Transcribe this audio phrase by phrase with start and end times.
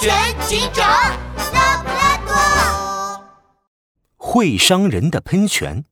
[0.00, 0.86] 泉警长
[1.52, 3.24] 拉布拉多。
[4.16, 5.84] 会伤人的喷泉。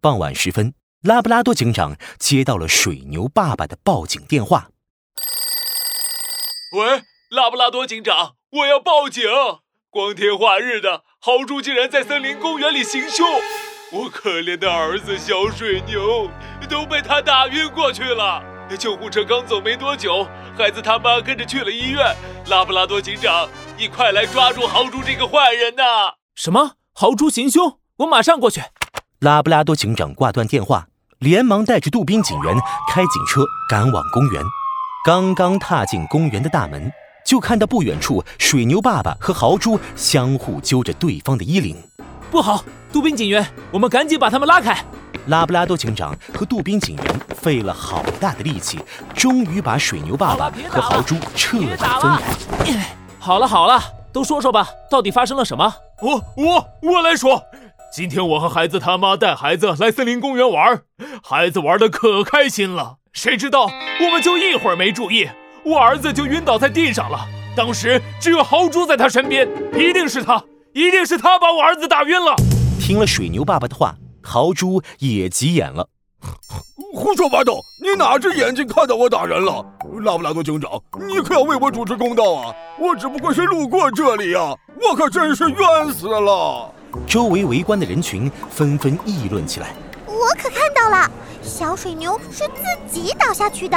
[0.00, 4.68] 傍晚时分，拉布拉多警长接到了水牛爸爸的报警电话。
[6.72, 9.24] 喂，拉布拉多警长，我要报警！
[9.90, 13.26] 光天化日的，豪猪竟然在森林公园里行凶，
[13.92, 16.30] 我可怜的儿子小水牛
[16.68, 18.51] 都被他打晕过去了。
[18.76, 20.26] 救护车刚走没多久，
[20.56, 22.14] 孩子他妈跟着去了医院。
[22.46, 23.48] 拉布拉多警长，
[23.78, 26.14] 你快来抓住豪猪这个坏人呐！
[26.34, 26.72] 什么？
[26.92, 27.78] 豪猪行凶？
[27.98, 28.62] 我马上过去。
[29.20, 32.56] 拉布拉多警长挂断电话，连忙带着杜宾警员
[32.90, 34.42] 开警车赶往公园。
[35.04, 36.90] 刚刚踏进公园的大门，
[37.24, 41.76] 就看到不远处水牛爸爸和豪猪相互揪着对方的衣领。
[42.30, 44.84] 不好，杜宾警员，我们赶紧把他们拉开。
[45.26, 48.78] 拉布拉多警长和杜宾警员费了好大的力气，
[49.14, 52.96] 终于把水牛爸爸和豪猪彻底分开。
[53.18, 53.80] 好了好了，
[54.12, 55.74] 都说说吧，到底发生了什么？
[56.02, 57.44] 我我我来说，
[57.92, 60.82] 今天我和孩子他妈带孩子来森林公园玩，
[61.22, 62.96] 孩子玩的可开心了。
[63.12, 65.28] 谁知道我们就一会儿没注意，
[65.64, 67.20] 我儿子就晕倒在地上了。
[67.54, 72.34] 当时只有豪猪在他身边，一定是他，一定是他把我儿子打晕了。
[72.80, 73.94] 听了水牛爸爸的话。
[74.22, 75.88] 豪猪也急眼了，
[76.94, 77.60] 胡说八道！
[77.80, 79.64] 你哪只眼睛看到我打人了？
[80.02, 82.54] 拉布拉多警长，你可要为我主持公道啊！
[82.78, 86.72] 我只不过是路过这里啊，我可真是冤死了！
[87.06, 89.74] 周围围观的人群纷纷议论起来。
[90.06, 91.10] 我可看到了，
[91.42, 92.44] 小水牛是
[92.86, 93.76] 自己倒下去的。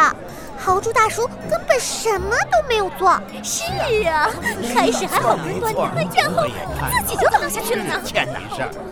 [0.57, 3.19] 豪猪大叔根本什么都没有做。
[3.43, 3.63] 是
[4.07, 4.29] 啊，
[4.73, 6.47] 开始还好端端的，然后
[7.05, 8.01] 自己就倒下去了呢。
[8.05, 8.39] 天哪，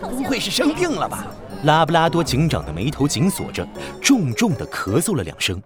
[0.00, 1.26] 不会是生病了吧？
[1.62, 3.66] 拉布拉多警长的眉头紧锁着，
[4.02, 5.62] 重重的咳嗽了两声。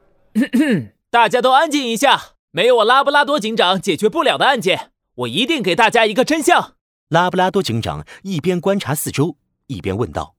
[1.11, 2.21] 大家都安静一下，
[2.53, 6.75] 没有我拉布拉多警长解决不了的案件，我一定给大家一个真相。
[7.09, 9.35] 拉布拉多警长一边观察四周，
[9.67, 10.35] 一边问道：“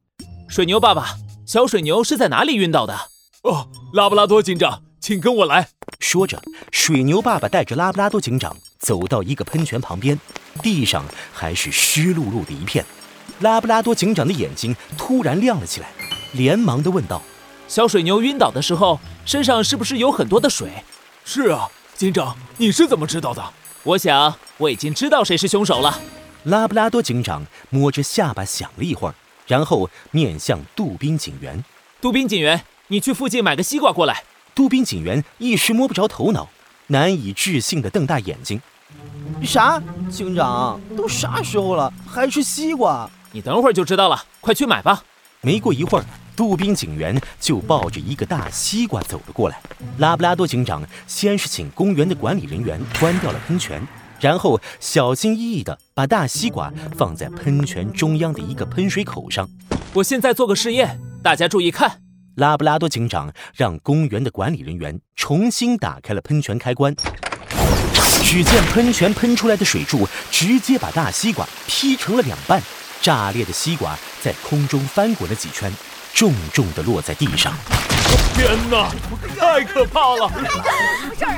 [0.47, 1.15] 水牛爸爸，
[1.49, 2.95] 小水牛是在哪里晕倒的？”
[3.41, 4.83] 哦，拉布拉多警长。
[5.01, 5.69] 请跟我来。
[5.99, 6.39] 说着，
[6.71, 10.19] 水牛爸爸带着拉布拉多警长走到一个喷泉旁边，
[10.61, 12.85] 地上还是湿漉漉的一片。
[13.39, 15.89] 拉布拉多警长的眼睛突然亮了起来，
[16.33, 17.19] 连忙的问道
[17.67, 20.69] ：“小水牛晕倒的时候，身上是不是有很多的水
[21.25, 23.43] ？”“是啊，警长，你是怎么知道的
[23.81, 25.99] ？”“我想我已经知道谁是凶手了。”
[26.45, 29.15] 拉布拉多警长摸着下巴想了一会儿，
[29.49, 31.65] 然后面向杜宾警员
[31.99, 34.23] ：“杜宾警员，你去附近买个西瓜过来。”
[34.53, 36.47] 杜宾警员一时摸不着头脑，
[36.87, 38.61] 难以置信地瞪大眼睛
[39.41, 39.81] ：“啥？
[40.07, 43.09] 警长，都啥时候了，还吃西瓜？
[43.31, 45.03] 你等会儿就知道了，快去买吧。”
[45.41, 46.05] 没过一会儿，
[46.35, 49.59] 杜宾警员就抱着一个大西瓜走了过来。
[49.97, 53.81] 拉布拉多警长先是请公园的管理人员关掉了喷泉，
[54.19, 59.49] 然后小心翼翼地把大西瓜放在喷泉中央的一个喷水口上。
[59.93, 62.01] 我现在做个试验，大家注意看。
[62.35, 66.95] 拉布拉多警长让公园的管理人员重新打开了喷泉开关，
[68.23, 72.61] 只见喷泉喷出来的水柱直接把大西瓜劈成了两半，
[73.01, 75.69] 炸裂的西瓜在空中翻滚了几圈，
[76.19, 77.53] 重重的落在地上。
[78.33, 78.91] 天哪，
[79.37, 80.27] 太可怕了！
[80.27, 80.43] 喷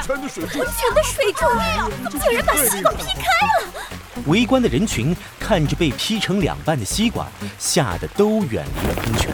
[0.01, 4.23] 泉的水柱，喷泉的水柱，竟然把西瓜劈开了！
[4.25, 7.27] 围观的人群看着被劈成两半的西瓜，
[7.59, 9.31] 吓得都远离了喷泉。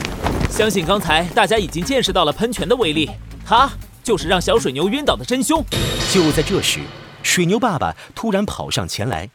[0.50, 3.10] 相信刚才大家已经见识到了喷泉的威力，
[3.46, 3.70] 它
[4.04, 5.64] 就是让小水牛晕倒的真凶。
[6.12, 6.82] 就在这时，
[7.24, 9.30] 水牛爸爸突然跑上前来：“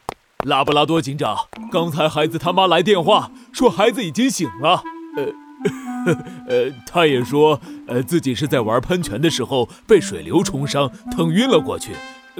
[0.45, 4.83] 拉布拉多警长，刚才孩子他妈来电话说孩子已经醒了，
[5.17, 5.25] 呃，
[6.47, 11.91] 呃，他也说，呃，自己是在玩喷泉的时候被水流冲伤，疼晕了过去。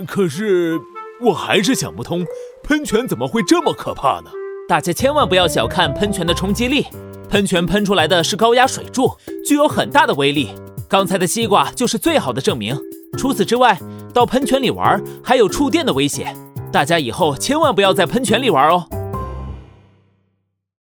[0.05, 0.79] 可是
[1.21, 2.25] 我还是想不通，
[2.63, 4.29] 喷泉怎么会这么可怕呢？
[4.67, 6.85] 大家千万不要小看喷泉的冲击力。”
[7.29, 9.11] 喷泉喷出来的是高压水柱，
[9.43, 10.49] 具有很大的威力。
[10.87, 12.77] 刚才的西瓜就是最好的证明。
[13.17, 13.79] 除此之外，
[14.13, 16.35] 到喷泉里玩还有触电的危险，
[16.71, 18.85] 大家以后千万不要在喷泉里玩哦。